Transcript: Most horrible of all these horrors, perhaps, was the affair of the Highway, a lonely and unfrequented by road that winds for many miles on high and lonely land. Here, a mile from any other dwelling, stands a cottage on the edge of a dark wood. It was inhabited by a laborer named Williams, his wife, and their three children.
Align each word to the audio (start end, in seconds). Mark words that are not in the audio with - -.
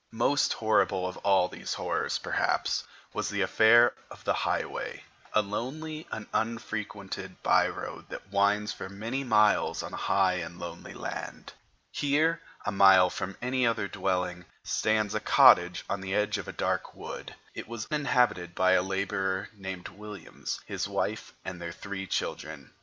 Most 0.13 0.53
horrible 0.53 1.07
of 1.07 1.17
all 1.17 1.47
these 1.47 1.75
horrors, 1.75 2.17
perhaps, 2.17 2.85
was 3.13 3.29
the 3.29 3.43
affair 3.43 3.93
of 4.09 4.23
the 4.23 4.33
Highway, 4.33 5.03
a 5.31 5.43
lonely 5.43 6.07
and 6.11 6.25
unfrequented 6.33 7.43
by 7.43 7.67
road 7.69 8.09
that 8.09 8.29
winds 8.29 8.73
for 8.73 8.89
many 8.89 9.23
miles 9.23 9.83
on 9.83 9.93
high 9.93 10.37
and 10.41 10.57
lonely 10.57 10.95
land. 10.95 11.53
Here, 11.91 12.41
a 12.65 12.71
mile 12.71 13.11
from 13.11 13.37
any 13.43 13.67
other 13.67 13.87
dwelling, 13.87 14.45
stands 14.63 15.13
a 15.13 15.19
cottage 15.19 15.83
on 15.87 16.01
the 16.01 16.15
edge 16.15 16.39
of 16.39 16.47
a 16.47 16.51
dark 16.51 16.95
wood. 16.95 17.35
It 17.53 17.67
was 17.67 17.85
inhabited 17.91 18.55
by 18.55 18.71
a 18.71 18.81
laborer 18.81 19.49
named 19.55 19.87
Williams, 19.89 20.61
his 20.65 20.87
wife, 20.87 21.31
and 21.45 21.61
their 21.61 21.71
three 21.71 22.07
children. 22.07 22.73